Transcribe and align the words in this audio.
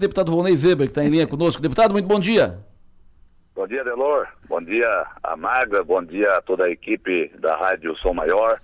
Deputado 0.00 0.30
Volney 0.30 0.54
Weber, 0.54 0.86
que 0.86 0.92
está 0.92 1.04
em 1.04 1.08
linha 1.08 1.26
conosco. 1.26 1.60
Deputado, 1.60 1.90
muito 1.90 2.06
bom 2.06 2.20
dia. 2.20 2.60
Bom 3.52 3.66
dia, 3.66 3.82
Delor. 3.82 4.28
Bom 4.48 4.62
dia 4.62 4.86
a 5.24 5.36
Maga, 5.36 5.82
bom 5.82 6.00
dia 6.04 6.36
a 6.36 6.40
toda 6.40 6.66
a 6.66 6.70
equipe 6.70 7.32
da 7.40 7.56
Rádio 7.56 7.96
Som 7.96 8.14
Maior 8.14 8.60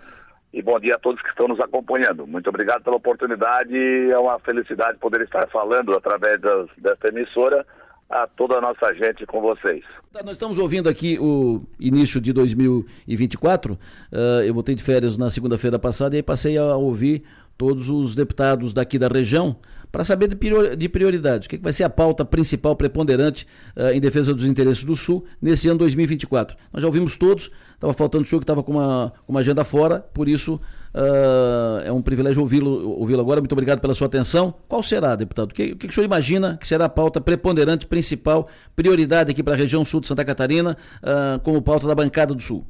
e 0.52 0.62
bom 0.62 0.78
dia 0.78 0.94
a 0.94 0.98
todos 1.00 1.20
que 1.20 1.28
estão 1.30 1.48
nos 1.48 1.58
acompanhando. 1.58 2.24
Muito 2.24 2.48
obrigado 2.48 2.84
pela 2.84 2.94
oportunidade. 2.94 3.76
É 4.12 4.16
uma 4.16 4.38
felicidade 4.38 4.96
poder 4.98 5.22
estar 5.22 5.48
falando 5.48 5.92
através 5.96 6.40
das, 6.40 6.68
desta 6.78 7.08
emissora 7.08 7.66
a 8.08 8.28
toda 8.28 8.58
a 8.58 8.60
nossa 8.60 8.94
gente 8.94 9.26
com 9.26 9.40
vocês. 9.40 9.82
Nós 10.12 10.34
estamos 10.34 10.60
ouvindo 10.60 10.88
aqui 10.88 11.18
o 11.18 11.64
início 11.80 12.20
de 12.20 12.32
2024. 12.32 13.72
Uh, 13.72 13.78
ah, 14.12 14.46
eu 14.46 14.54
voltei 14.54 14.76
de 14.76 14.84
férias 14.84 15.18
na 15.18 15.28
segunda-feira 15.30 15.80
passada 15.80 16.14
e 16.14 16.18
aí 16.18 16.22
passei 16.22 16.56
a 16.56 16.76
ouvir 16.76 17.24
todos 17.58 17.88
os 17.88 18.14
deputados 18.14 18.72
daqui 18.72 19.00
da 19.00 19.08
região 19.08 19.56
para 19.94 20.02
saber 20.02 20.26
de 20.26 20.88
prioridade. 20.88 21.46
O 21.46 21.48
que 21.48 21.56
vai 21.56 21.72
ser 21.72 21.84
a 21.84 21.88
pauta 21.88 22.24
principal, 22.24 22.74
preponderante 22.74 23.46
uh, 23.76 23.94
em 23.94 24.00
defesa 24.00 24.34
dos 24.34 24.44
interesses 24.44 24.82
do 24.82 24.96
Sul 24.96 25.24
nesse 25.40 25.68
ano 25.68 25.78
2024? 25.78 26.56
Nós 26.72 26.82
já 26.82 26.88
ouvimos 26.88 27.16
todos, 27.16 27.48
estava 27.74 27.94
faltando 27.94 28.24
o 28.24 28.26
senhor 28.26 28.40
que 28.40 28.42
estava 28.42 28.60
com 28.60 28.72
uma, 28.72 29.12
uma 29.28 29.38
agenda 29.38 29.62
fora, 29.62 30.00
por 30.00 30.28
isso 30.28 30.54
uh, 30.54 31.78
é 31.84 31.92
um 31.92 32.02
privilégio 32.02 32.42
ouvi-lo 32.42 32.98
ouvi 32.98 33.14
agora. 33.14 33.40
Muito 33.40 33.52
obrigado 33.52 33.78
pela 33.78 33.94
sua 33.94 34.08
atenção. 34.08 34.52
Qual 34.66 34.82
será, 34.82 35.14
deputado? 35.14 35.52
O 35.52 35.54
que, 35.54 35.74
o 35.74 35.76
que 35.76 35.86
o 35.86 35.92
senhor 35.92 36.06
imagina 36.06 36.56
que 36.60 36.66
será 36.66 36.86
a 36.86 36.88
pauta 36.88 37.20
preponderante, 37.20 37.86
principal, 37.86 38.48
prioridade 38.74 39.30
aqui 39.30 39.44
para 39.44 39.54
a 39.54 39.56
região 39.56 39.84
sul 39.84 40.00
de 40.00 40.08
Santa 40.08 40.24
Catarina, 40.24 40.76
uh, 41.04 41.38
como 41.38 41.62
pauta 41.62 41.86
da 41.86 41.94
bancada 41.94 42.34
do 42.34 42.42
Sul? 42.42 42.66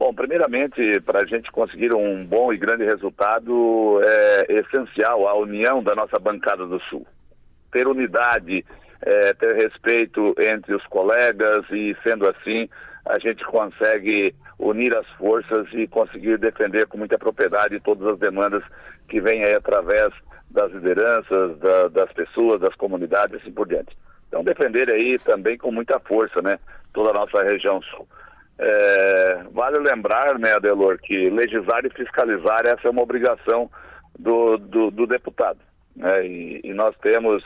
Bom, 0.00 0.14
primeiramente, 0.14 0.98
para 1.02 1.18
a 1.18 1.26
gente 1.26 1.52
conseguir 1.52 1.94
um 1.94 2.24
bom 2.24 2.50
e 2.54 2.56
grande 2.56 2.86
resultado, 2.86 4.00
é 4.02 4.46
essencial 4.48 5.28
a 5.28 5.34
união 5.34 5.82
da 5.82 5.94
nossa 5.94 6.18
bancada 6.18 6.66
do 6.66 6.80
Sul. 6.84 7.06
Ter 7.70 7.86
unidade, 7.86 8.64
é, 9.02 9.34
ter 9.34 9.54
respeito 9.56 10.34
entre 10.40 10.74
os 10.74 10.82
colegas 10.86 11.66
e, 11.70 11.94
sendo 12.02 12.26
assim, 12.26 12.66
a 13.04 13.18
gente 13.18 13.44
consegue 13.44 14.34
unir 14.58 14.96
as 14.96 15.06
forças 15.18 15.68
e 15.74 15.86
conseguir 15.86 16.38
defender 16.38 16.86
com 16.86 16.96
muita 16.96 17.18
propriedade 17.18 17.78
todas 17.80 18.08
as 18.08 18.18
demandas 18.18 18.64
que 19.06 19.20
vêm 19.20 19.44
aí 19.44 19.52
através 19.52 20.14
das 20.50 20.72
lideranças, 20.72 21.58
da, 21.58 21.88
das 21.88 22.10
pessoas, 22.14 22.58
das 22.58 22.74
comunidades 22.74 23.34
e 23.34 23.42
assim 23.42 23.52
por 23.52 23.68
diante. 23.68 23.94
Então, 24.28 24.42
defender 24.42 24.90
aí 24.90 25.18
também 25.18 25.58
com 25.58 25.70
muita 25.70 26.00
força, 26.00 26.40
né, 26.40 26.58
toda 26.94 27.10
a 27.10 27.12
nossa 27.12 27.42
região 27.42 27.82
sul. 27.82 28.08
É, 28.62 29.42
vale 29.52 29.78
lembrar, 29.78 30.38
né, 30.38 30.52
Adelor, 30.52 30.98
que 30.98 31.30
legislar 31.30 31.80
e 31.86 31.90
fiscalizar 31.90 32.66
essa 32.66 32.88
é 32.88 32.90
uma 32.90 33.02
obrigação 33.02 33.70
do, 34.18 34.58
do, 34.58 34.90
do 34.90 35.06
deputado. 35.06 35.58
Né? 35.96 36.26
E, 36.26 36.60
e, 36.64 36.74
nós 36.74 36.94
temos, 37.00 37.42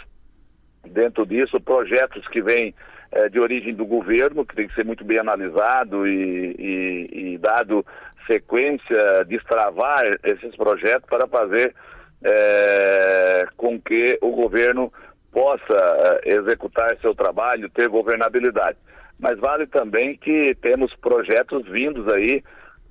dentro 0.85 1.25
disso, 1.25 1.61
projetos 1.61 2.27
que 2.27 2.43
vêm 2.43 2.75
é, 3.13 3.29
de 3.29 3.39
origem 3.39 3.73
do 3.73 3.87
governo, 3.87 4.45
que 4.45 4.57
tem 4.57 4.67
que 4.67 4.75
ser 4.75 4.85
muito 4.85 5.05
bem 5.05 5.21
analisado 5.21 6.05
e, 6.05 6.57
e, 6.59 7.35
e 7.35 7.39
dado 7.39 7.87
sequência, 8.27 9.25
destravar 9.29 10.03
esses 10.25 10.57
projetos 10.57 11.09
para 11.09 11.29
fazer 11.29 11.77
é, 12.25 13.47
com 13.57 13.81
que 13.81 14.19
o 14.21 14.33
governo 14.33 14.93
possa 15.31 16.21
é, 16.25 16.35
executar 16.35 16.97
seu 17.01 17.15
trabalho, 17.15 17.71
ter 17.71 17.89
governabilidade 17.89 18.79
mas 19.19 19.39
vale 19.39 19.67
também 19.67 20.17
que 20.17 20.55
temos 20.61 20.95
projetos 20.97 21.67
vindos 21.69 22.07
aí 22.13 22.43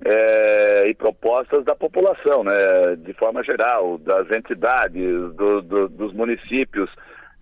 é, 0.04 0.88
e 0.88 0.94
propostas 0.94 1.64
da 1.64 1.74
população, 1.74 2.44
né, 2.44 2.96
de 2.98 3.12
forma 3.14 3.42
geral, 3.42 3.98
das 3.98 4.30
entidades, 4.30 5.34
do, 5.34 5.62
do, 5.62 5.88
dos 5.88 6.12
municípios. 6.12 6.90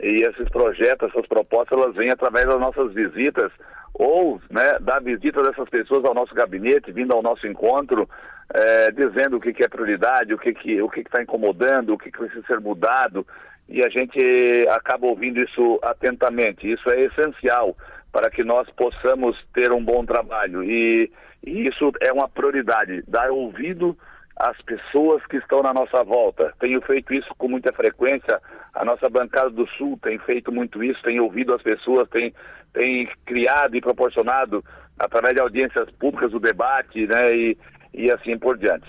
E 0.00 0.22
esses 0.22 0.48
projetos, 0.50 1.10
essas 1.10 1.26
propostas, 1.26 1.78
elas 1.78 1.94
vêm 1.94 2.10
através 2.10 2.46
das 2.46 2.58
nossas 2.58 2.92
visitas 2.92 3.50
ou 3.94 4.40
né, 4.50 4.78
da 4.80 4.98
visita 4.98 5.42
dessas 5.42 5.68
pessoas 5.68 6.04
ao 6.04 6.14
nosso 6.14 6.34
gabinete, 6.34 6.92
vindo 6.92 7.12
ao 7.12 7.22
nosso 7.22 7.46
encontro, 7.46 8.08
é, 8.52 8.90
dizendo 8.90 9.36
o 9.36 9.40
que, 9.40 9.52
que, 9.52 9.64
é 9.64 9.68
prioridade, 9.68 10.34
o 10.34 10.38
que 10.38 10.50
está 10.50 10.60
que, 10.60 10.82
o 10.82 10.88
que 10.88 11.04
que 11.04 11.10
tá 11.10 11.22
incomodando, 11.22 11.92
o 11.92 11.98
que, 11.98 12.10
que 12.10 12.18
precisa 12.18 12.44
ser 12.46 12.60
mudado, 12.60 13.26
e 13.68 13.82
a 13.82 13.88
gente 13.88 14.66
acaba 14.70 15.06
ouvindo 15.06 15.40
isso 15.40 15.78
atentamente. 15.82 16.70
Isso 16.70 16.88
é 16.90 17.02
essencial 17.02 17.76
para 18.12 18.30
que 18.30 18.44
nós 18.44 18.68
possamos 18.76 19.36
ter 19.54 19.72
um 19.72 19.82
bom 19.82 20.04
trabalho. 20.04 20.62
E, 20.62 21.10
e, 21.44 21.66
isso 21.66 21.90
é 22.00 22.12
uma 22.12 22.28
prioridade, 22.28 23.02
dar 23.08 23.30
ouvido 23.30 23.96
às 24.36 24.60
pessoas 24.62 25.24
que 25.26 25.38
estão 25.38 25.62
na 25.62 25.72
nossa 25.72 26.04
volta. 26.04 26.52
Tenho 26.60 26.80
feito 26.82 27.14
isso 27.14 27.34
com 27.38 27.48
muita 27.48 27.72
frequência, 27.72 28.40
a 28.74 28.84
nossa 28.84 29.08
bancada 29.08 29.50
do 29.50 29.66
Sul 29.78 29.98
tem 30.02 30.18
feito 30.18 30.52
muito 30.52 30.84
isso, 30.84 31.02
tem 31.02 31.18
ouvido 31.20 31.54
as 31.54 31.62
pessoas, 31.62 32.08
tem, 32.10 32.34
tem 32.72 33.08
criado 33.24 33.76
e 33.76 33.80
proporcionado, 33.80 34.62
através 34.98 35.34
de 35.34 35.40
audiências 35.40 35.90
públicas, 35.92 36.32
o 36.34 36.38
debate, 36.38 37.06
né, 37.06 37.34
e, 37.34 37.58
e 37.94 38.10
assim 38.10 38.38
por 38.38 38.58
diante. 38.58 38.86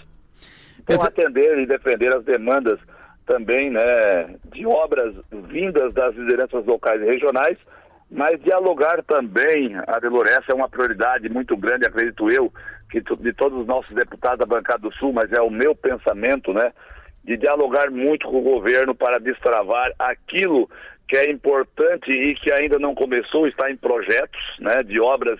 Então, 0.79 1.01
atender 1.01 1.59
e 1.59 1.65
defender 1.65 2.15
as 2.15 2.23
demandas 2.25 2.77
também, 3.25 3.69
né, 3.69 4.35
de 4.53 4.65
obras 4.65 5.15
vindas 5.31 5.93
das 5.93 6.13
lideranças 6.15 6.65
locais 6.65 7.01
e 7.01 7.05
regionais, 7.05 7.57
mas 8.13 8.39
dialogar 8.41 9.01
também, 9.03 9.75
Adelor, 9.87 10.27
essa 10.27 10.51
é 10.51 10.53
uma 10.53 10.69
prioridade 10.69 11.27
muito 11.29 11.57
grande, 11.57 11.87
acredito 11.87 12.29
eu, 12.29 12.53
que 12.91 13.01
de 13.01 13.33
todos 13.33 13.59
os 13.61 13.65
nossos 13.65 13.93
deputados 13.95 14.37
da 14.37 14.45
bancada 14.45 14.79
do 14.79 14.93
Sul, 14.93 15.11
mas 15.11 15.31
é 15.31 15.41
o 15.41 15.49
meu 15.49 15.75
pensamento, 15.75 16.53
né? 16.53 16.71
De 17.23 17.35
dialogar 17.35 17.89
muito 17.89 18.27
com 18.27 18.37
o 18.37 18.43
governo 18.43 18.93
para 18.93 19.19
destravar 19.19 19.91
aquilo 19.97 20.69
que 21.07 21.17
é 21.17 21.31
importante 21.31 22.11
e 22.11 22.35
que 22.35 22.53
ainda 22.53 22.77
não 22.77 22.93
começou, 22.93 23.47
está 23.47 23.71
em 23.71 23.77
projetos, 23.77 24.41
né? 24.59 24.83
De 24.83 24.99
obras, 25.01 25.39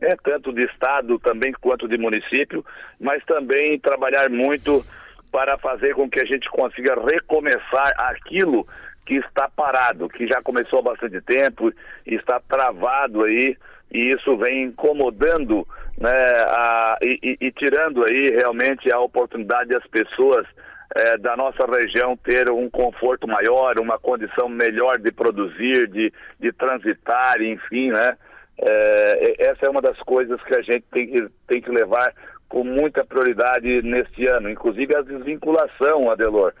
né, 0.00 0.10
tanto 0.22 0.52
de 0.52 0.62
Estado 0.64 1.18
também 1.18 1.52
quanto 1.60 1.88
de 1.88 1.98
município, 1.98 2.64
mas 3.00 3.24
também 3.24 3.80
trabalhar 3.80 4.30
muito 4.30 4.84
para 5.32 5.58
fazer 5.58 5.94
com 5.94 6.08
que 6.08 6.20
a 6.20 6.24
gente 6.24 6.48
consiga 6.50 6.94
recomeçar 6.94 7.92
aquilo 7.98 8.64
que 9.04 9.14
está 9.14 9.48
parado, 9.48 10.08
que 10.08 10.26
já 10.26 10.40
começou 10.42 10.78
há 10.78 10.82
bastante 10.82 11.20
tempo, 11.20 11.72
está 12.06 12.40
travado 12.40 13.24
aí, 13.24 13.56
e 13.90 14.10
isso 14.10 14.36
vem 14.38 14.64
incomodando 14.64 15.66
né, 15.98 16.10
a, 16.10 16.98
e, 17.02 17.18
e, 17.22 17.46
e, 17.46 17.52
tirando 17.52 18.04
aí 18.04 18.30
realmente 18.30 18.90
a 18.90 18.98
oportunidade 18.98 19.70
das 19.70 19.86
pessoas 19.88 20.46
é, 20.94 21.18
da 21.18 21.36
nossa 21.36 21.66
região 21.66 22.16
ter 22.16 22.50
um 22.50 22.70
conforto 22.70 23.26
maior, 23.26 23.78
uma 23.78 23.98
condição 23.98 24.48
melhor 24.48 24.98
de 24.98 25.12
produzir, 25.12 25.88
de, 25.88 26.12
de 26.38 26.52
transitar, 26.52 27.40
enfim, 27.42 27.90
né? 27.90 28.16
É, 28.58 29.50
essa 29.50 29.66
é 29.66 29.70
uma 29.70 29.80
das 29.80 29.98
coisas 30.00 30.40
que 30.44 30.54
a 30.54 30.62
gente 30.62 30.84
tem 30.92 31.08
que, 31.08 31.28
tem 31.46 31.60
que 31.60 31.70
levar 31.70 32.14
com 32.48 32.62
muita 32.62 33.04
prioridade 33.04 33.82
neste 33.82 34.26
ano, 34.26 34.50
inclusive 34.50 34.94
a 34.94 35.02
desvinculação, 35.02 36.10
Adelor 36.10 36.52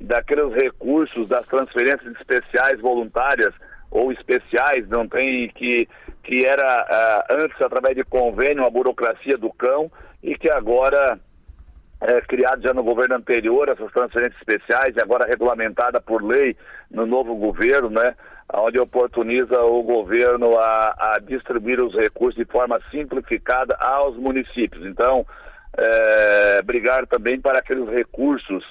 daqueles 0.00 0.52
recursos 0.54 1.28
das 1.28 1.46
transferências 1.46 2.14
especiais 2.16 2.80
voluntárias 2.80 3.54
ou 3.90 4.12
especiais, 4.12 4.88
não 4.88 5.08
tem 5.08 5.48
que 5.54 5.88
que 6.22 6.44
era 6.44 6.82
uh, 7.30 7.44
antes 7.44 7.60
através 7.62 7.94
de 7.94 8.02
convênio 8.02 8.66
a 8.66 8.70
burocracia 8.70 9.38
do 9.38 9.52
cão 9.52 9.90
e 10.20 10.36
que 10.36 10.50
agora 10.50 11.20
é 12.00 12.20
criado 12.22 12.62
já 12.62 12.74
no 12.74 12.82
governo 12.82 13.14
anterior 13.14 13.68
essas 13.68 13.92
transferências 13.92 14.36
especiais 14.38 14.94
e 14.96 15.00
agora 15.00 15.26
regulamentada 15.26 16.00
por 16.00 16.22
lei 16.22 16.56
no 16.90 17.06
novo 17.06 17.36
governo, 17.36 17.90
né? 17.90 18.14
Onde 18.52 18.78
oportuniza 18.78 19.60
o 19.62 19.82
governo 19.82 20.58
a, 20.58 21.14
a 21.14 21.18
distribuir 21.20 21.82
os 21.82 21.94
recursos 21.94 22.36
de 22.36 22.50
forma 22.50 22.80
simplificada 22.90 23.76
aos 23.80 24.16
municípios. 24.16 24.84
Então, 24.84 25.26
é, 25.76 26.62
brigar 26.62 27.06
também 27.06 27.40
para 27.40 27.60
aqueles 27.60 27.88
recursos 27.88 28.64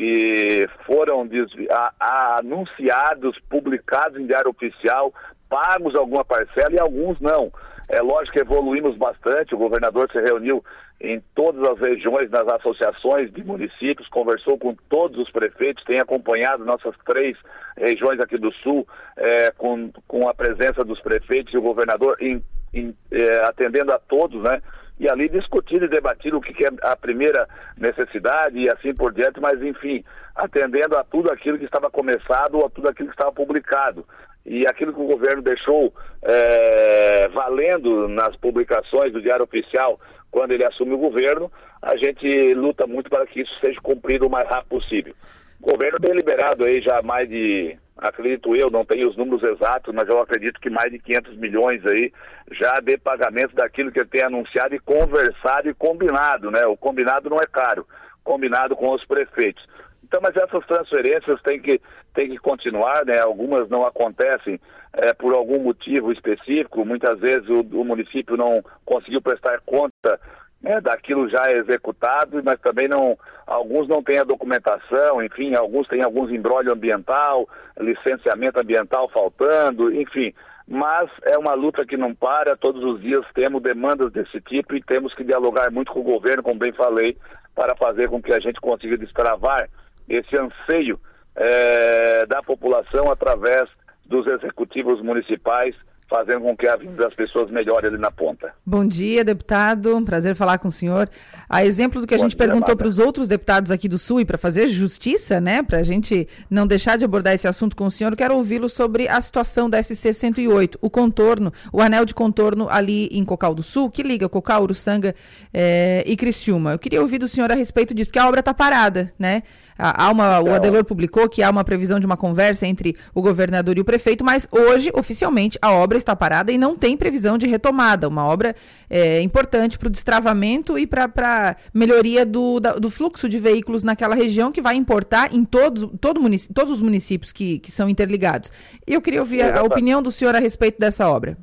que 0.00 0.66
foram 0.86 1.28
a, 1.70 1.92
a, 2.00 2.38
anunciados, 2.38 3.38
publicados 3.50 4.18
em 4.18 4.24
diário 4.24 4.48
oficial, 4.50 5.12
pagos 5.46 5.94
alguma 5.94 6.24
parcela 6.24 6.72
e 6.72 6.80
alguns 6.80 7.20
não. 7.20 7.52
É 7.86 8.00
lógico 8.00 8.32
que 8.32 8.40
evoluímos 8.40 8.96
bastante, 8.96 9.54
o 9.54 9.58
governador 9.58 10.10
se 10.10 10.18
reuniu 10.18 10.64
em 11.02 11.22
todas 11.34 11.62
as 11.68 11.78
regiões, 11.78 12.30
nas 12.30 12.48
associações 12.48 13.30
de 13.30 13.44
municípios, 13.44 14.08
conversou 14.08 14.56
com 14.56 14.74
todos 14.88 15.18
os 15.20 15.30
prefeitos, 15.30 15.84
tem 15.84 16.00
acompanhado 16.00 16.64
nossas 16.64 16.94
três 17.04 17.36
regiões 17.76 18.20
aqui 18.20 18.38
do 18.38 18.50
Sul, 18.54 18.88
é, 19.18 19.50
com, 19.50 19.92
com 20.08 20.26
a 20.30 20.32
presença 20.32 20.82
dos 20.82 21.00
prefeitos 21.02 21.52
e 21.52 21.58
o 21.58 21.62
governador 21.62 22.16
em, 22.20 22.42
em, 22.72 22.96
é, 23.10 23.44
atendendo 23.44 23.92
a 23.92 23.98
todos, 23.98 24.42
né? 24.44 24.62
E 25.00 25.08
ali 25.08 25.30
discutir 25.30 25.82
e 25.82 25.88
debatir 25.88 26.34
o 26.34 26.42
que 26.42 26.62
é 26.62 26.68
a 26.82 26.94
primeira 26.94 27.48
necessidade 27.78 28.58
e 28.58 28.68
assim 28.68 28.94
por 28.94 29.14
diante, 29.14 29.40
mas 29.40 29.60
enfim, 29.62 30.04
atendendo 30.36 30.94
a 30.94 31.02
tudo 31.02 31.32
aquilo 31.32 31.58
que 31.58 31.64
estava 31.64 31.90
começado 31.90 32.58
ou 32.58 32.66
a 32.66 32.70
tudo 32.70 32.86
aquilo 32.86 33.08
que 33.08 33.14
estava 33.14 33.32
publicado. 33.32 34.06
E 34.44 34.66
aquilo 34.66 34.92
que 34.92 35.00
o 35.00 35.06
governo 35.06 35.40
deixou 35.40 35.92
é, 36.22 37.28
valendo 37.28 38.08
nas 38.08 38.36
publicações 38.36 39.10
do 39.10 39.22
Diário 39.22 39.44
Oficial 39.44 39.98
quando 40.30 40.52
ele 40.52 40.66
assume 40.66 40.92
o 40.92 40.98
governo, 40.98 41.50
a 41.80 41.96
gente 41.96 42.52
luta 42.52 42.86
muito 42.86 43.08
para 43.08 43.26
que 43.26 43.40
isso 43.40 43.52
seja 43.64 43.80
cumprido 43.80 44.26
o 44.26 44.30
mais 44.30 44.46
rápido 44.48 44.68
possível. 44.68 45.14
O 45.62 45.72
governo 45.72 45.98
tem 46.00 46.14
liberado 46.14 46.64
aí 46.64 46.80
já 46.80 47.02
mais 47.02 47.28
de, 47.28 47.76
acredito 47.98 48.56
eu, 48.56 48.70
não 48.70 48.84
tenho 48.84 49.08
os 49.08 49.16
números 49.16 49.42
exatos, 49.42 49.94
mas 49.94 50.08
eu 50.08 50.18
acredito 50.20 50.58
que 50.58 50.70
mais 50.70 50.90
de 50.90 50.98
500 50.98 51.36
milhões 51.36 51.84
aí 51.86 52.12
já 52.52 52.80
de 52.80 52.96
pagamento 52.96 53.54
daquilo 53.54 53.92
que 53.92 54.00
ele 54.00 54.08
tem 54.08 54.24
anunciado 54.24 54.74
e 54.74 54.80
conversado 54.80 55.68
e 55.68 55.74
combinado, 55.74 56.50
né? 56.50 56.64
O 56.66 56.76
combinado 56.76 57.28
não 57.28 57.38
é 57.38 57.46
caro, 57.46 57.86
combinado 58.24 58.74
com 58.74 58.90
os 58.92 59.04
prefeitos. 59.04 59.62
Então, 60.02 60.20
mas 60.22 60.34
essas 60.34 60.66
transferências 60.66 61.40
têm 61.42 61.60
que, 61.60 61.80
têm 62.14 62.30
que 62.30 62.38
continuar, 62.38 63.04
né? 63.04 63.20
Algumas 63.20 63.68
não 63.68 63.84
acontecem 63.84 64.58
é, 64.94 65.12
por 65.12 65.34
algum 65.34 65.60
motivo 65.60 66.10
específico, 66.10 66.84
muitas 66.84 67.20
vezes 67.20 67.48
o, 67.48 67.60
o 67.60 67.84
município 67.84 68.36
não 68.36 68.62
conseguiu 68.84 69.20
prestar 69.20 69.60
conta 69.64 70.18
né, 70.62 70.80
daquilo 70.80 71.28
já 71.28 71.50
executado, 71.50 72.42
mas 72.44 72.60
também 72.60 72.86
não, 72.86 73.18
alguns 73.46 73.88
não 73.88 74.02
têm 74.02 74.18
a 74.18 74.24
documentação, 74.24 75.22
enfim, 75.22 75.54
alguns 75.54 75.88
têm 75.88 76.02
alguns 76.02 76.30
embrólio 76.30 76.72
ambiental, 76.72 77.48
licenciamento 77.78 78.60
ambiental 78.60 79.08
faltando, 79.08 79.92
enfim. 79.94 80.34
Mas 80.68 81.10
é 81.24 81.36
uma 81.36 81.54
luta 81.54 81.84
que 81.84 81.96
não 81.96 82.14
para, 82.14 82.56
todos 82.56 82.84
os 82.84 83.00
dias 83.00 83.24
temos 83.34 83.62
demandas 83.62 84.12
desse 84.12 84.40
tipo 84.42 84.76
e 84.76 84.82
temos 84.82 85.14
que 85.14 85.24
dialogar 85.24 85.70
muito 85.70 85.92
com 85.92 86.00
o 86.00 86.04
governo, 86.04 86.42
como 86.42 86.60
bem 86.60 86.72
falei, 86.72 87.16
para 87.54 87.74
fazer 87.74 88.08
com 88.08 88.22
que 88.22 88.32
a 88.32 88.38
gente 88.38 88.60
consiga 88.60 88.96
destravar 88.96 89.68
esse 90.08 90.36
anseio 90.38 91.00
é, 91.34 92.26
da 92.26 92.42
população 92.42 93.10
através 93.10 93.68
dos 94.04 94.26
executivos 94.26 95.00
municipais 95.00 95.74
fazendo 96.10 96.40
com 96.40 96.56
que 96.56 96.66
a 96.66 96.74
vida 96.74 96.92
das 96.94 97.14
pessoas 97.14 97.48
melhore 97.50 97.86
ali 97.86 97.96
na 97.96 98.10
ponta. 98.10 98.52
Bom 98.66 98.84
dia, 98.84 99.24
deputado. 99.24 100.02
Prazer 100.04 100.34
falar 100.34 100.58
com 100.58 100.66
o 100.66 100.72
senhor. 100.72 101.08
A 101.48 101.64
exemplo 101.64 102.00
do 102.00 102.06
que 102.06 102.14
a 102.14 102.16
Bom 102.16 102.24
gente 102.24 102.36
dia, 102.36 102.46
perguntou 102.46 102.76
para 102.76 102.88
os 102.88 102.98
outros 102.98 103.28
deputados 103.28 103.70
aqui 103.70 103.88
do 103.88 103.96
Sul 103.96 104.20
e 104.20 104.24
para 104.24 104.36
fazer 104.36 104.66
justiça, 104.66 105.40
né, 105.40 105.62
para 105.62 105.78
a 105.78 105.82
gente 105.84 106.26
não 106.50 106.66
deixar 106.66 106.98
de 106.98 107.04
abordar 107.04 107.34
esse 107.34 107.46
assunto 107.46 107.76
com 107.76 107.86
o 107.86 107.90
senhor, 107.90 108.14
quero 108.16 108.34
ouvi-lo 108.34 108.68
sobre 108.68 109.08
a 109.08 109.20
situação 109.20 109.70
da 109.70 109.80
SC 109.80 110.12
108, 110.12 110.78
o 110.82 110.90
contorno, 110.90 111.52
o 111.72 111.80
anel 111.80 112.04
de 112.04 112.12
contorno 112.12 112.68
ali 112.68 113.06
em 113.12 113.24
Cocal 113.24 113.54
do 113.54 113.62
Sul, 113.62 113.88
que 113.88 114.02
liga 114.02 114.28
Cocal, 114.28 114.64
Uruçanga 114.64 115.14
é, 115.54 116.02
e 116.04 116.16
Criciúma. 116.16 116.72
Eu 116.72 116.78
queria 116.78 117.00
ouvir 117.00 117.18
do 117.18 117.28
senhor 117.28 117.52
a 117.52 117.54
respeito 117.54 117.94
disso, 117.94 118.08
porque 118.08 118.18
a 118.18 118.26
obra 118.26 118.40
está 118.40 118.52
parada, 118.52 119.12
né? 119.16 119.44
Há 119.80 120.10
uma, 120.10 120.40
o 120.40 120.52
Adelor 120.54 120.84
publicou 120.84 121.28
que 121.28 121.42
há 121.42 121.50
uma 121.50 121.64
previsão 121.64 121.98
de 121.98 122.06
uma 122.06 122.16
conversa 122.16 122.66
entre 122.66 122.96
o 123.14 123.22
governador 123.22 123.78
e 123.78 123.80
o 123.80 123.84
prefeito, 123.84 124.24
mas 124.24 124.46
hoje, 124.52 124.90
oficialmente, 124.94 125.58
a 125.62 125.72
obra 125.72 125.96
está 125.96 126.14
parada 126.14 126.52
e 126.52 126.58
não 126.58 126.76
tem 126.76 126.96
previsão 126.96 127.38
de 127.38 127.46
retomada. 127.46 128.06
Uma 128.06 128.26
obra 128.26 128.54
é, 128.88 129.22
importante 129.22 129.78
para 129.78 129.88
o 129.88 129.90
destravamento 129.90 130.78
e 130.78 130.86
para 130.86 131.06
a 131.06 131.56
melhoria 131.72 132.26
do, 132.26 132.60
da, 132.60 132.74
do 132.74 132.90
fluxo 132.90 133.28
de 133.28 133.38
veículos 133.38 133.82
naquela 133.82 134.14
região 134.14 134.52
que 134.52 134.60
vai 134.60 134.74
importar 134.74 135.34
em 135.34 135.44
todos, 135.44 135.88
todo 136.00 136.20
todos 136.54 136.72
os 136.72 136.82
municípios 136.82 137.32
que, 137.32 137.58
que 137.58 137.70
são 137.70 137.88
interligados. 137.88 138.52
Eu 138.86 139.00
queria 139.00 139.20
ouvir 139.20 139.42
a, 139.42 139.60
a 139.60 139.62
opinião 139.62 140.02
do 140.02 140.12
senhor 140.12 140.34
a 140.34 140.38
respeito 140.38 140.78
dessa 140.78 141.08
obra. 141.08 141.36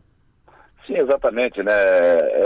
Sim, 0.86 0.96
exatamente, 0.96 1.62
né? 1.62 1.74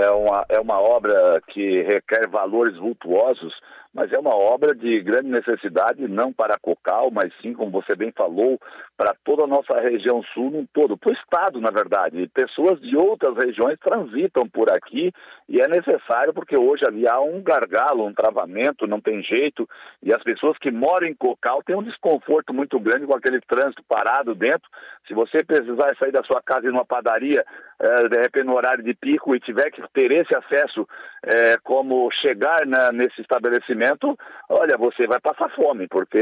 É 0.02 0.10
uma, 0.10 0.46
é 0.50 0.60
uma 0.60 0.80
obra 0.80 1.40
que 1.50 1.84
requer 1.84 2.28
valores 2.28 2.76
vultuosos 2.76 3.54
mas 3.94 4.12
é 4.12 4.20
uma 4.20 4.36
obra 4.36 4.74
de 4.74 5.02
grande 5.02 5.30
necessidade, 5.30 6.08
não 6.08 6.32
para 6.32 6.58
Cocal, 6.60 7.12
mas 7.12 7.34
sim, 7.42 7.54
como 7.54 7.72
você 7.72 7.96
bem 7.96 8.12
falou, 8.12 8.60
para 8.98 9.16
toda 9.24 9.46
a 9.46 9.48
nossa 9.48 9.80
região 9.80 10.22
sul 10.34 10.56
um 10.56 10.66
todo, 10.72 10.98
para 10.98 11.12
o 11.12 11.16
Estado, 11.16 11.60
na 11.60 11.72
verdade. 11.72 12.30
Pessoas 12.34 12.80
de 12.82 12.96
outras 12.96 13.36
regiões 13.36 13.80
transitam 13.80 14.48
por 14.48 14.72
aqui 14.72 15.12
e 15.50 15.60
é 15.60 15.68
necessário 15.68 16.34
porque 16.34 16.56
hoje 16.58 16.84
ali 16.86 17.08
há 17.08 17.20
um 17.20 17.42
gargalo, 17.42 18.06
um 18.06 18.14
travamento, 18.14 18.88
não 18.88 19.02
tem 19.02 19.24
jeito, 19.24 19.68
e 20.04 20.14
as 20.14 20.22
pessoas 20.24 20.58
que 20.60 20.72
moram 20.72 21.08
em 21.08 21.16
Cocal 21.16 21.64
têm 21.64 21.76
um 21.76 21.84
desconforto 21.84 22.54
muito 22.54 22.80
grande 22.80 23.08
com 23.08 23.16
aquele 23.16 23.42
trânsito 23.42 23.84
parado 23.88 24.36
dentro. 24.36 24.70
Se 25.08 25.14
você 25.14 25.44
precisar 25.44 25.96
sair 25.98 26.12
da 26.12 26.24
sua 26.24 26.42
casa 26.42 26.66
e 26.66 26.70
ir 26.70 26.72
numa 26.72 26.86
padaria, 26.86 27.44
é, 27.80 28.08
de 28.08 28.18
repente 28.18 28.46
no 28.46 28.56
horário 28.56 28.84
de 28.84 28.94
pico, 28.94 29.36
e 29.36 29.40
tiver 29.40 29.72
que 29.72 29.82
ter 29.94 30.12
esse 30.12 30.36
acesso, 30.38 30.88
é, 31.26 31.58
como 31.64 32.10
chegar 32.12 32.66
na, 32.68 32.92
nesse 32.92 33.20
estabelecimento, 33.20 34.18
olha, 34.48 34.78
você 34.78 35.08
vai 35.08 35.20
passar 35.20 35.50
fome, 35.56 35.88
porque 35.88 36.20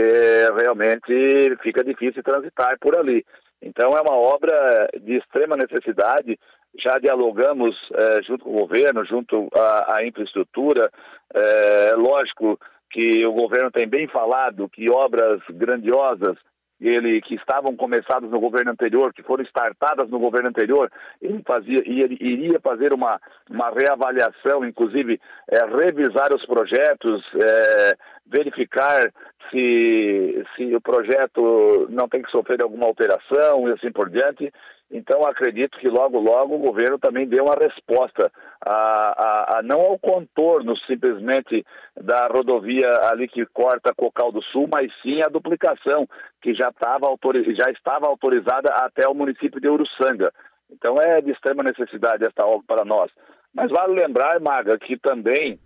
realmente 0.61 1.57
fica 1.61 1.83
difícil 1.83 2.23
transitar 2.23 2.58
por 2.79 2.97
ali. 2.97 3.25
Então 3.61 3.91
é 3.97 4.01
uma 4.01 4.15
obra 4.15 4.89
de 5.01 5.17
extrema 5.17 5.55
necessidade. 5.55 6.39
Já 6.77 6.97
dialogamos 6.99 7.75
é, 7.93 8.23
junto 8.23 8.45
com 8.45 8.51
o 8.51 8.59
governo, 8.59 9.05
junto 9.05 9.49
à 9.53 10.05
infraestrutura. 10.05 10.89
É, 11.33 11.93
lógico 11.95 12.59
que 12.91 13.25
o 13.25 13.33
governo 13.33 13.71
tem 13.71 13.87
bem 13.87 14.07
falado 14.07 14.69
que 14.69 14.89
obras 14.89 15.41
grandiosas 15.49 16.37
ele, 16.79 17.21
que 17.21 17.35
estavam 17.35 17.75
começadas 17.75 18.29
no 18.29 18.39
governo 18.39 18.71
anterior, 18.71 19.13
que 19.13 19.23
foram 19.23 19.43
startadas 19.43 20.09
no 20.09 20.19
governo 20.19 20.49
anterior, 20.49 20.91
ele 21.21 21.41
fazia 21.45 21.81
e 21.85 22.01
ele 22.01 22.17
iria 22.19 22.59
fazer 22.59 22.93
uma, 22.93 23.19
uma 23.49 23.69
reavaliação, 23.69 24.65
inclusive 24.65 25.19
é, 25.49 25.65
revisar 25.65 26.33
os 26.33 26.45
projetos, 26.45 27.23
é, 27.35 27.97
verificar 28.25 29.11
se, 29.51 30.45
se 30.55 30.75
o 30.75 30.81
projeto 30.81 31.87
não 31.89 32.07
tem 32.07 32.21
que 32.21 32.31
sofrer 32.31 32.61
alguma 32.61 32.85
alteração 32.85 33.67
e 33.67 33.73
assim 33.73 33.91
por 33.91 34.09
diante. 34.09 34.51
Então, 34.91 35.23
acredito 35.23 35.77
que 35.77 35.87
logo, 35.87 36.19
logo 36.19 36.55
o 36.55 36.59
governo 36.59 36.97
também 36.97 37.27
deu 37.27 37.45
uma 37.45 37.55
resposta, 37.55 38.31
a, 38.59 38.73
a, 38.73 39.59
a, 39.59 39.61
não 39.61 39.81
ao 39.81 39.99
contorno 39.99 40.75
simplesmente 40.79 41.63
da 41.95 42.27
rodovia 42.27 42.89
ali 43.03 43.27
que 43.27 43.45
corta 43.45 43.93
Cocal 43.93 44.31
do 44.31 44.41
Sul, 44.45 44.67
mas 44.71 44.91
sim 45.03 45.21
a 45.23 45.29
duplicação, 45.29 46.07
que 46.41 46.55
já, 46.55 46.71
tava 46.71 47.07
já 47.55 47.69
estava 47.69 48.07
autorizada 48.07 48.73
até 48.77 49.07
o 49.07 49.13
município 49.13 49.61
de 49.61 49.69
Uruçanga. 49.69 50.33
Então, 50.71 50.95
é 50.99 51.21
de 51.21 51.31
extrema 51.31 51.61
necessidade 51.61 52.25
esta 52.25 52.45
obra 52.45 52.65
para 52.67 52.85
nós. 52.85 53.11
Mas 53.53 53.69
vale 53.71 53.93
lembrar, 53.93 54.39
Maga, 54.39 54.77
que 54.77 54.97
também 54.97 55.59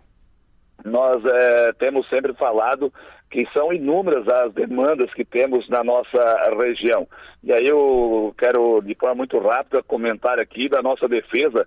nós 0.84 1.24
é, 1.24 1.72
temos 1.72 2.08
sempre 2.08 2.34
falado 2.34 2.92
que 3.30 3.48
são 3.52 3.72
inúmeras 3.72 4.28
as 4.28 4.52
demandas 4.52 5.12
que 5.14 5.24
temos 5.24 5.68
na 5.68 5.82
nossa 5.82 6.54
região. 6.62 7.08
E 7.42 7.52
aí 7.52 7.66
eu 7.66 8.32
quero, 8.38 8.80
de 8.82 8.94
forma 8.94 9.16
muito 9.16 9.38
rápida, 9.38 9.82
comentar 9.82 10.38
aqui 10.38 10.68
da 10.68 10.80
nossa 10.82 11.08
defesa 11.08 11.66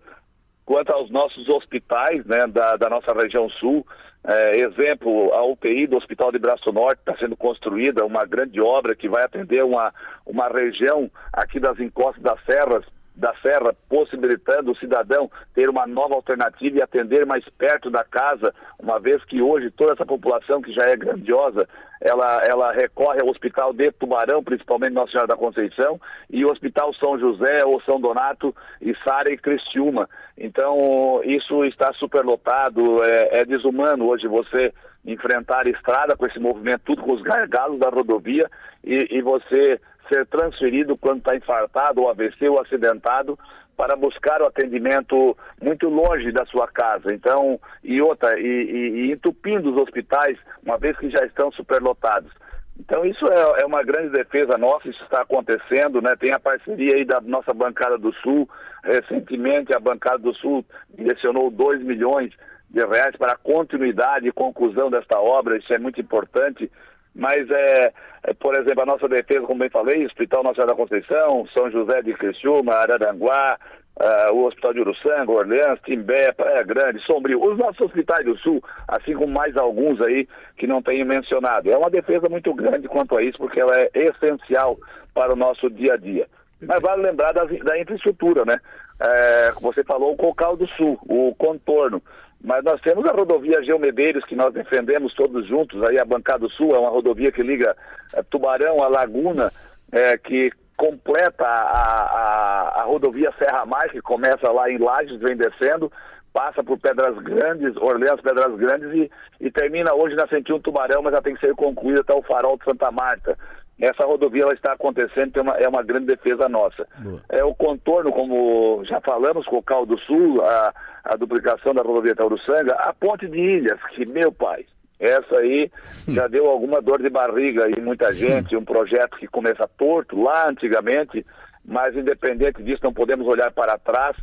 quanto 0.66 0.94
aos 0.94 1.10
nossos 1.10 1.48
hospitais 1.50 2.26
né, 2.26 2.46
da, 2.48 2.76
da 2.78 2.90
nossa 2.90 3.14
região 3.14 3.50
sul. 3.50 3.86
É, 4.24 4.58
exemplo, 4.60 5.34
a 5.34 5.46
UTI 5.46 5.88
do 5.88 5.98
Hospital 5.98 6.32
de 6.32 6.40
Braço 6.40 6.72
Norte 6.72 7.00
está 7.00 7.18
sendo 7.18 7.36
construída, 7.36 8.06
uma 8.06 8.26
grande 8.26 8.60
obra 8.60 8.96
que 8.96 9.08
vai 9.08 9.24
atender 9.24 9.64
uma, 9.64 9.94
uma 10.26 10.48
região 10.50 11.10
aqui 11.32 11.60
das 11.60 11.80
encostas 11.80 12.22
das 12.22 12.40
serras 12.46 12.86
da 13.18 13.34
Serra, 13.42 13.76
possibilitando 13.90 14.72
o 14.72 14.78
cidadão 14.78 15.30
ter 15.56 15.70
uma 15.70 15.88
nova 15.88 16.14
alternativa 16.14 16.78
e 16.78 16.82
atender 16.82 17.26
mais 17.26 17.44
perto 17.58 17.90
da 17.90 18.04
casa, 18.04 18.54
uma 18.80 19.00
vez 19.00 19.24
que 19.26 19.42
hoje 19.42 19.72
toda 19.72 19.94
essa 19.94 20.06
população 20.06 20.62
que 20.62 20.72
já 20.72 20.84
é 20.84 20.96
grandiosa, 20.96 21.68
ela, 22.00 22.44
ela 22.48 22.72
recorre 22.72 23.20
ao 23.20 23.30
Hospital 23.30 23.74
de 23.74 23.92
Tubarão, 23.92 24.44
principalmente 24.44 24.94
Nossa 24.94 25.12
Senhora 25.12 25.28
da 25.28 25.36
Conceição, 25.36 26.00
e 26.30 26.46
o 26.46 26.52
Hospital 26.52 26.94
São 26.94 27.18
José 27.20 27.66
ou 27.66 27.82
São 27.82 28.00
Donato 28.00 28.56
e 28.80 28.96
Sara 29.04 29.34
e 29.34 29.38
Cristiúma. 29.38 30.08
Então, 30.38 31.20
isso 31.24 31.66
está 31.66 31.92
superlotado, 31.94 33.04
é, 33.04 33.40
é 33.40 33.46
desumano 33.46 34.06
hoje 34.06 34.28
você 34.28 34.72
enfrentar 35.04 35.66
a 35.66 35.70
estrada 35.70 36.16
com 36.16 36.28
esse 36.28 36.40
movimento, 36.40 36.82
tudo 36.86 37.02
com 37.02 37.14
os 37.14 37.22
gargalos 37.24 37.80
da 37.80 37.90
rodovia, 37.90 38.48
e, 38.84 39.18
e 39.18 39.22
você 39.22 39.80
ser 40.08 40.26
transferido 40.28 40.98
quando 40.98 41.20
está 41.20 41.36
infartado 41.36 42.02
ou 42.02 42.10
AVC 42.10 42.48
ou 42.50 42.60
acidentado 42.60 43.38
para 43.76 43.96
buscar 43.96 44.42
o 44.42 44.48
atendimento 44.48 45.38
muito 45.62 45.88
longe 45.88 46.32
da 46.32 46.46
sua 46.48 46.68
casa. 46.68 47.14
Então, 47.14 47.60
e 47.84 48.02
outra, 48.02 48.40
e, 48.40 48.44
e, 48.44 49.06
e 49.06 49.12
entupindo 49.12 49.72
os 49.72 49.78
hospitais, 49.82 50.38
uma 50.66 50.78
vez 50.78 50.98
que 50.98 51.10
já 51.10 51.24
estão 51.26 51.52
superlotados. 51.52 52.32
Então 52.80 53.06
isso 53.06 53.26
é, 53.28 53.62
é, 53.62 53.66
uma 53.66 53.84
grande 53.84 54.10
defesa 54.10 54.58
nossa, 54.58 54.88
isso 54.88 55.04
está 55.04 55.22
acontecendo, 55.22 56.02
né? 56.02 56.16
Tem 56.20 56.34
a 56.34 56.40
parceria 56.40 56.96
aí 56.96 57.06
da 57.06 57.20
nossa 57.22 57.54
bancada 57.54 57.98
do 57.98 58.14
Sul. 58.16 58.48
Recentemente 58.84 59.76
a 59.76 59.80
bancada 59.80 60.20
do 60.20 60.34
Sul 60.36 60.64
direcionou 60.96 61.50
2 61.50 61.84
milhões 61.84 62.32
de 62.70 62.86
reais 62.86 63.16
para 63.16 63.34
a 63.34 63.38
continuidade 63.38 64.28
e 64.28 64.32
conclusão 64.32 64.90
desta 64.90 65.20
obra, 65.20 65.58
isso 65.58 65.74
é 65.74 65.80
muito 65.80 66.00
importante 66.02 66.70
mas, 67.18 67.50
é, 67.50 67.92
é, 68.24 68.34
por 68.36 68.54
exemplo, 68.54 68.84
a 68.84 68.86
nossa 68.86 69.08
defesa, 69.10 69.42
como 69.42 69.60
bem 69.60 69.70
falei, 69.70 70.06
Hospital 70.06 70.44
Nacional 70.44 70.68
da 70.68 70.76
Conceição, 70.76 71.48
São 71.58 71.70
José 71.72 72.04
de 72.04 72.14
Criciúma, 72.14 72.76
Araranguá, 72.76 73.58
uh, 74.00 74.34
o 74.36 74.46
Hospital 74.46 74.74
de 74.74 74.82
Uruçanga, 74.82 75.32
Orleans, 75.32 75.80
Timbé, 75.84 76.32
Praia 76.32 76.62
Grande, 76.62 77.04
Sombrio, 77.06 77.42
os 77.42 77.58
nossos 77.58 77.82
hospitais 77.82 78.24
do 78.24 78.38
Sul, 78.38 78.64
assim 78.88 79.14
como 79.14 79.34
mais 79.34 79.58
alguns 79.58 80.00
aí 80.02 80.28
que 80.58 80.68
não 80.68 80.80
tenho 80.80 81.08
mencionado. 81.08 81.72
É 81.72 81.76
uma 81.76 81.90
defesa 81.90 82.30
muito 82.30 82.54
grande 82.54 82.88
quanto 82.88 83.18
a 83.18 83.24
isso, 83.24 83.40
porque 83.40 83.60
ela 83.60 83.76
é 83.76 83.90
essencial 83.96 84.78
para 85.12 85.34
o 85.34 85.36
nosso 85.36 85.72
dia 85.72 85.96
a 85.96 85.98
dia. 85.98 86.28
Mas 86.62 86.80
vale 86.82 87.02
lembrar 87.02 87.34
da, 87.34 87.46
da 87.46 87.80
infraestrutura, 87.80 88.44
né? 88.46 88.58
É, 89.00 89.52
você 89.62 89.84
falou 89.84 90.14
o 90.14 90.18
Cocal 90.18 90.58
do 90.58 90.68
Sul, 90.70 90.98
o 91.08 91.36
contorno. 91.36 92.02
Mas 92.44 92.64
nós 92.64 92.80
temos 92.82 93.06
a 93.06 93.12
rodovia 93.12 93.64
Geomedeiros, 93.64 94.24
que 94.26 94.36
nós 94.36 94.54
defendemos 94.54 95.14
todos 95.16 95.48
juntos, 95.48 95.82
aí 95.84 96.00
a 96.00 96.06
Bancada 96.06 96.48
Sul, 96.50 96.76
é 96.76 96.80
uma 96.80 96.90
rodovia 96.90 97.32
que 97.32 97.42
liga 97.42 97.76
é, 98.14 98.22
Tubarão 98.24 98.84
a 98.84 98.88
Laguna, 98.88 99.52
é, 99.92 100.18
que 100.18 100.52
completa 100.76 101.44
a, 101.44 102.76
a, 102.76 102.82
a 102.82 102.84
rodovia 102.84 103.34
Serra 103.40 103.66
Mais, 103.66 103.92
que 103.92 104.02
começa 104.02 104.52
lá 104.52 104.70
em 104.70 104.78
Lages, 104.78 105.20
vem 105.20 105.36
descendo, 105.36 105.92
passa 106.32 106.64
por 106.64 106.78
Pedras 106.78 107.18
Grandes, 107.18 107.76
Orleans, 107.78 108.22
Pedras 108.22 108.56
Grandes 108.56 108.94
e, 108.94 109.12
e 109.42 109.50
termina 109.50 109.96
hoje 109.96 110.16
na 110.16 110.28
101 110.28 110.60
Tubarão, 110.60 111.02
mas 111.02 111.14
já 111.14 111.22
tem 111.22 111.34
que 111.34 111.40
ser 111.40 111.56
concluída 111.56 112.02
até 112.02 112.14
o 112.14 112.22
Farol 112.22 112.58
de 112.58 112.66
Santa 112.66 112.92
Marta. 112.92 113.36
Essa 113.80 114.06
rodovia 114.06 114.44
ela 114.44 114.54
está 114.54 114.74
acontecendo, 114.74 115.38
é 115.38 115.42
uma, 115.42 115.54
é 115.58 115.68
uma 115.68 115.84
grande 115.84 116.08
defesa 116.08 116.50
nossa. 116.50 116.88
Boa. 116.98 117.22
É 117.30 117.44
o 117.44 117.54
contorno, 117.54 118.12
como 118.12 118.84
já 118.86 119.00
falamos, 119.02 119.46
com 119.46 119.58
o 119.58 119.64
Caldo 119.64 119.96
do 119.96 120.02
Sul, 120.02 120.44
a, 120.44 120.74
a 121.04 121.16
duplicação 121.16 121.74
da 121.74 121.84
rodovia 121.84 122.16
Tauro-Sanga, 122.16 122.74
a 122.74 122.92
ponte 122.94 123.28
de 123.28 123.38
Ilhas, 123.38 123.80
que, 123.94 124.06
meu 124.06 124.32
pai, 124.32 124.66
essa 125.00 125.38
aí 125.38 125.72
hum. 126.08 126.16
já 126.16 126.28
deu 126.28 126.48
alguma 126.48 126.82
dor 126.82 127.02
de 127.02 127.10
barriga 127.10 127.70
em 127.70 127.82
muita 127.82 128.12
gente, 128.14 128.56
um 128.56 128.66
projeto 128.66 129.18
que 129.18 129.28
começa 129.28 129.70
torto 129.78 130.20
lá 130.20 130.50
antigamente, 130.50 131.24
mas 131.64 131.96
independente 131.96 132.64
disso, 132.64 132.82
não 132.84 132.94
podemos 132.94 133.28
olhar 133.28 133.52
para 133.52 133.78
trás 133.78 134.18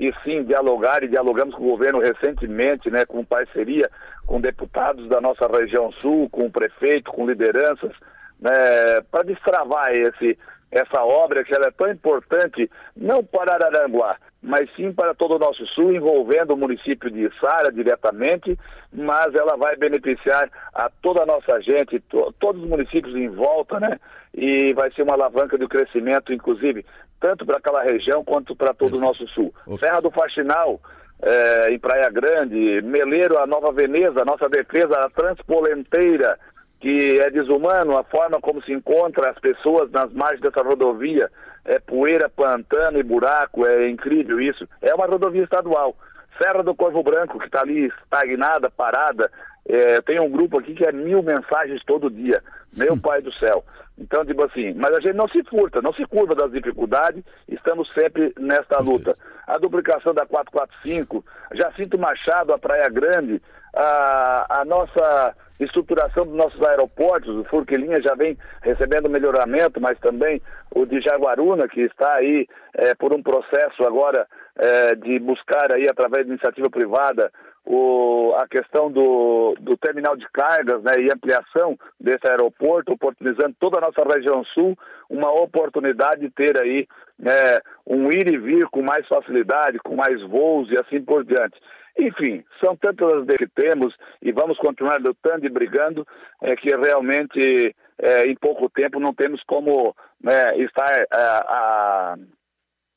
e 0.00 0.12
sim 0.24 0.42
dialogar 0.42 1.02
e 1.04 1.08
dialogamos 1.08 1.54
com 1.54 1.62
o 1.62 1.70
governo 1.70 2.00
recentemente, 2.00 2.90
né, 2.90 3.06
com 3.06 3.24
parceria 3.24 3.88
com 4.26 4.40
deputados 4.40 5.08
da 5.08 5.20
nossa 5.20 5.46
região 5.46 5.92
sul, 5.92 6.28
com 6.28 6.46
o 6.46 6.50
prefeito, 6.50 7.12
com 7.12 7.26
lideranças, 7.26 7.92
né, 8.40 9.00
para 9.10 9.24
destravar 9.24 9.90
esse, 9.92 10.38
essa 10.70 11.02
obra 11.02 11.44
que 11.44 11.54
ela 11.54 11.66
é 11.66 11.70
tão 11.70 11.90
importante, 11.90 12.70
não 12.96 13.24
para 13.24 13.54
Araranguá, 13.54 14.16
mas 14.42 14.70
sim 14.76 14.92
para 14.92 15.14
todo 15.14 15.36
o 15.36 15.38
nosso 15.38 15.66
sul, 15.66 15.92
envolvendo 15.92 16.54
o 16.54 16.56
município 16.56 17.10
de 17.10 17.28
Sara 17.40 17.72
diretamente, 17.72 18.58
mas 18.92 19.34
ela 19.34 19.56
vai 19.56 19.76
beneficiar 19.76 20.48
a 20.74 20.90
toda 21.02 21.22
a 21.22 21.26
nossa 21.26 21.60
gente, 21.60 21.98
to, 22.00 22.32
todos 22.38 22.62
os 22.62 22.68
municípios 22.68 23.14
em 23.16 23.28
volta, 23.28 23.80
né? 23.80 23.98
E 24.32 24.72
vai 24.74 24.92
ser 24.92 25.02
uma 25.02 25.14
alavanca 25.14 25.58
de 25.58 25.66
crescimento, 25.66 26.32
inclusive, 26.32 26.84
tanto 27.20 27.44
para 27.46 27.56
aquela 27.56 27.82
região 27.82 28.22
quanto 28.24 28.54
para 28.54 28.74
todo 28.74 28.96
o 28.96 29.00
nosso 29.00 29.26
sul. 29.28 29.52
Serra 29.80 30.00
do 30.00 30.10
Faxinal, 30.10 30.80
é, 31.22 31.72
em 31.72 31.78
Praia 31.78 32.10
Grande, 32.10 32.82
Meleiro, 32.82 33.38
a 33.38 33.46
Nova 33.46 33.72
Veneza, 33.72 34.20
a 34.20 34.24
nossa 34.24 34.48
defesa, 34.48 34.98
a 34.98 35.10
Transpolenteira, 35.10 36.38
que 36.80 37.20
é 37.20 37.30
desumano 37.30 37.96
a 37.96 38.04
forma 38.04 38.40
como 38.40 38.62
se 38.62 38.72
encontra 38.72 39.30
as 39.30 39.38
pessoas 39.38 39.90
nas 39.90 40.12
margens 40.12 40.40
dessa 40.40 40.62
rodovia. 40.62 41.30
É 41.64 41.78
poeira, 41.80 42.28
pantano 42.28 42.98
e 42.98 43.02
buraco, 43.02 43.66
é 43.66 43.88
incrível 43.88 44.40
isso. 44.40 44.68
É 44.80 44.94
uma 44.94 45.06
rodovia 45.06 45.42
estadual. 45.42 45.96
Serra 46.40 46.62
do 46.62 46.74
Corvo 46.74 47.02
Branco, 47.02 47.38
que 47.38 47.46
está 47.46 47.62
ali 47.62 47.86
estagnada, 47.86 48.70
parada. 48.70 49.30
É, 49.68 50.00
tem 50.02 50.20
um 50.20 50.30
grupo 50.30 50.60
aqui 50.60 50.74
que 50.74 50.86
é 50.86 50.92
mil 50.92 51.22
mensagens 51.22 51.82
todo 51.84 52.10
dia. 52.10 52.42
Meu 52.76 52.92
hum. 52.92 53.00
pai 53.00 53.20
do 53.20 53.32
céu. 53.34 53.64
Então, 53.98 54.24
tipo 54.24 54.44
assim, 54.44 54.74
mas 54.74 54.94
a 54.94 55.00
gente 55.00 55.14
não 55.14 55.26
se 55.28 55.42
furta, 55.44 55.80
não 55.80 55.92
se 55.94 56.04
curva 56.04 56.34
das 56.34 56.52
dificuldades, 56.52 57.24
estamos 57.48 57.90
sempre 57.94 58.32
nesta 58.38 58.78
luta. 58.78 59.16
A 59.46 59.56
duplicação 59.56 60.12
da 60.12 60.26
445, 60.26 61.24
Jacinto 61.54 61.98
Machado, 61.98 62.52
a 62.52 62.58
Praia 62.58 62.88
Grande, 62.90 63.40
a, 63.74 64.60
a 64.60 64.64
nossa 64.66 65.34
estruturação 65.58 66.26
dos 66.26 66.36
nossos 66.36 66.62
aeroportos, 66.62 67.34
o 67.36 67.44
Furquilinha 67.44 68.00
já 68.02 68.14
vem 68.14 68.36
recebendo 68.62 69.10
melhoramento, 69.10 69.80
mas 69.80 69.98
também 69.98 70.40
o 70.74 70.84
de 70.84 71.00
Jaguaruna, 71.00 71.68
que 71.68 71.80
está 71.80 72.16
aí 72.16 72.46
é, 72.74 72.94
por 72.94 73.14
um 73.14 73.22
processo 73.22 73.82
agora 73.84 74.26
é, 74.56 74.94
de 74.94 75.18
buscar 75.18 75.72
aí, 75.72 75.86
através 75.88 76.24
de 76.24 76.32
iniciativa 76.32 76.68
privada, 76.70 77.30
o, 77.66 78.32
a 78.36 78.46
questão 78.46 78.90
do, 78.90 79.56
do 79.60 79.76
terminal 79.76 80.16
de 80.16 80.26
cargas 80.30 80.82
né, 80.82 80.92
e 81.00 81.10
ampliação 81.10 81.76
desse 82.00 82.30
aeroporto, 82.30 82.92
oportunizando 82.92 83.56
toda 83.58 83.78
a 83.78 83.80
nossa 83.80 84.04
região 84.06 84.44
sul 84.44 84.78
uma 85.10 85.32
oportunidade 85.32 86.20
de 86.20 86.30
ter 86.30 86.60
aí 86.60 86.86
é, 87.24 87.60
um 87.86 88.04
ir 88.04 88.32
e 88.32 88.38
vir 88.38 88.66
com 88.68 88.82
mais 88.82 89.06
facilidade, 89.08 89.78
com 89.80 89.96
mais 89.96 90.22
voos 90.22 90.70
e 90.70 90.74
assim 90.78 91.02
por 91.02 91.24
diante. 91.24 91.58
Enfim, 91.98 92.44
são 92.62 92.76
tantas 92.76 93.10
as 93.12 93.36
que 93.36 93.46
temos 93.48 93.94
e 94.20 94.30
vamos 94.30 94.58
continuar 94.58 95.00
lutando 95.00 95.46
e 95.46 95.50
brigando 95.50 96.06
é, 96.42 96.54
que 96.54 96.68
realmente 96.68 97.74
é, 97.98 98.22
em 98.26 98.34
pouco 98.34 98.68
tempo 98.68 99.00
não 99.00 99.14
temos 99.14 99.42
como 99.44 99.94
né, 100.22 100.48
estar 100.58 100.92
é, 100.92 101.06
a, 101.14 102.16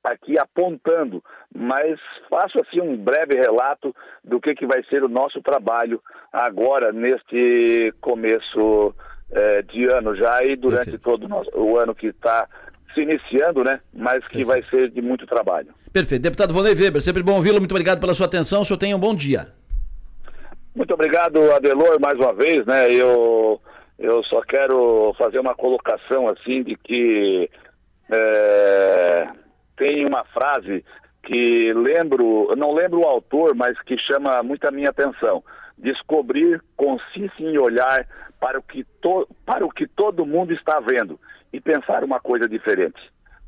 aqui 0.04 0.38
apontando, 0.38 1.24
mas 1.54 2.00
faço 2.30 2.60
assim 2.60 2.82
um 2.82 2.98
breve 2.98 3.38
relato 3.38 3.96
do 4.24 4.40
que, 4.40 4.54
que 4.54 4.66
vai 4.66 4.84
ser 4.86 5.04
o 5.04 5.10
nosso 5.10 5.42
trabalho 5.42 6.02
agora 6.32 6.92
neste 6.92 7.94
começo 8.02 8.94
é, 9.32 9.62
de 9.62 9.86
ano 9.94 10.16
já 10.16 10.40
e 10.44 10.56
durante 10.56 10.92
Perfeito. 10.92 11.04
todo 11.04 11.24
o, 11.26 11.30
nosso, 11.30 11.50
o 11.56 11.80
ano 11.80 11.96
que 11.96 12.08
está 12.08 12.48
se 12.94 13.02
iniciando, 13.02 13.64
né? 13.64 13.80
Mas 13.94 14.20
que 14.28 14.44
Perfeito. 14.44 14.48
vai 14.48 14.64
ser 14.64 14.90
de 14.90 15.02
muito 15.02 15.26
trabalho. 15.28 15.74
Perfeito. 15.92 16.22
Deputado 16.22 16.54
Vonei 16.54 16.76
Weber, 16.76 17.02
sempre 17.02 17.24
bom 17.24 17.36
ouvi-lo. 17.36 17.58
Muito 17.58 17.72
obrigado 17.72 18.00
pela 18.00 18.14
sua 18.14 18.28
atenção. 18.28 18.62
O 18.62 18.66
senhor 18.66 18.78
tenha 18.78 18.96
um 18.96 19.00
bom 19.00 19.16
dia. 19.16 19.48
Muito 20.76 20.94
obrigado, 20.94 21.52
Adelor, 21.52 22.00
mais 22.00 22.18
uma 22.18 22.34
vez, 22.34 22.66
né? 22.66 22.94
Eu, 22.94 23.60
eu 23.98 24.24
só 24.26 24.42
quero 24.42 25.14
fazer 25.18 25.40
uma 25.40 25.56
colocação 25.56 26.28
assim 26.30 26.64
de 26.64 26.76
que 26.76 27.50
é, 28.12 29.30
tem 29.76 30.06
uma 30.06 30.24
frase 30.26 30.86
que 31.24 31.74
lembro, 31.74 32.56
não 32.56 32.74
lembro 32.74 33.02
o 33.02 33.08
autor, 33.08 33.56
mas 33.56 33.80
que 33.82 33.98
chama 33.98 34.42
muito 34.44 34.66
a 34.68 34.72
minha 34.72 34.90
atenção. 34.90 35.44
Descobrir 35.78 36.62
consiste 36.78 37.44
em 37.44 37.58
olhar 37.58 38.08
para 38.40 38.60
o 38.60 38.64
que, 38.64 38.84
to, 39.02 39.28
para 39.46 39.66
o 39.66 39.70
que 39.70 39.88
todo 39.88 40.26
mundo 40.26 40.54
está 40.54 40.80
vendo 40.80 41.20
e 41.52 41.60
pensar 41.60 42.04
uma 42.04 42.20
coisa 42.20 42.48
diferente. 42.48 43.00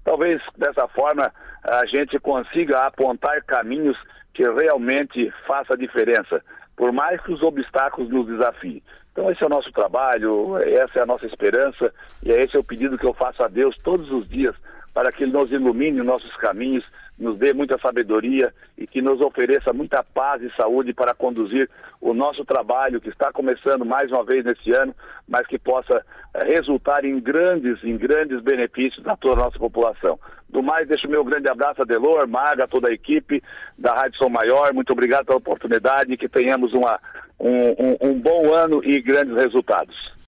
Talvez 0.03 0.41
dessa 0.57 0.87
forma 0.87 1.31
a 1.63 1.85
gente 1.85 2.19
consiga 2.19 2.79
apontar 2.79 3.43
caminhos 3.43 3.97
que 4.33 4.43
realmente 4.43 5.31
faça 5.45 5.77
diferença, 5.77 6.43
por 6.75 6.91
mais 6.91 7.21
que 7.21 7.31
os 7.31 7.41
obstáculos 7.43 8.09
nos 8.09 8.27
desafiem. 8.27 8.81
Então 9.11 9.29
esse 9.29 9.43
é 9.43 9.45
o 9.45 9.49
nosso 9.49 9.71
trabalho, 9.71 10.57
essa 10.57 10.99
é 10.99 11.01
a 11.03 11.05
nossa 11.05 11.25
esperança 11.25 11.93
e 12.23 12.31
esse 12.31 12.55
é 12.55 12.59
o 12.59 12.63
pedido 12.63 12.97
que 12.97 13.05
eu 13.05 13.13
faço 13.13 13.43
a 13.43 13.47
Deus 13.47 13.75
todos 13.83 14.09
os 14.11 14.27
dias 14.27 14.55
para 14.93 15.11
que 15.11 15.23
Ele 15.23 15.33
nos 15.33 15.51
ilumine 15.51 16.01
nossos 16.01 16.35
caminhos 16.37 16.83
nos 17.21 17.37
dê 17.37 17.53
muita 17.53 17.77
sabedoria 17.79 18.51
e 18.77 18.87
que 18.87 19.01
nos 19.01 19.21
ofereça 19.21 19.71
muita 19.71 20.03
paz 20.03 20.41
e 20.41 20.51
saúde 20.55 20.93
para 20.93 21.13
conduzir 21.13 21.69
o 22.01 22.13
nosso 22.13 22.43
trabalho 22.43 22.99
que 22.99 23.09
está 23.09 23.31
começando 23.31 23.85
mais 23.85 24.11
uma 24.11 24.25
vez 24.25 24.43
nesse 24.43 24.71
ano, 24.71 24.93
mas 25.29 25.45
que 25.45 25.59
possa 25.59 26.03
eh, 26.33 26.45
resultar 26.45 27.05
em 27.05 27.19
grandes, 27.19 27.81
em 27.83 27.95
grandes 27.95 28.41
benefícios 28.41 29.05
a 29.07 29.15
toda 29.15 29.41
a 29.41 29.45
nossa 29.45 29.59
população. 29.59 30.19
Do 30.49 30.63
mais, 30.63 30.87
deixo 30.87 31.07
meu 31.07 31.23
grande 31.23 31.49
abraço 31.49 31.83
a 31.83 31.85
Delor, 31.85 32.27
Maga, 32.27 32.67
toda 32.67 32.89
a 32.89 32.93
equipe 32.93 33.41
da 33.77 33.93
Rádio 33.93 34.17
São 34.17 34.29
Maior. 34.29 34.73
Muito 34.73 34.91
obrigado 34.91 35.25
pela 35.25 35.37
oportunidade 35.37 36.11
e 36.11 36.17
que 36.17 36.27
tenhamos 36.27 36.73
uma, 36.73 36.99
um, 37.39 37.69
um, 37.69 37.97
um 38.09 38.19
bom 38.19 38.53
ano 38.53 38.81
e 38.83 38.99
grandes 38.99 39.35
resultados. 39.35 40.11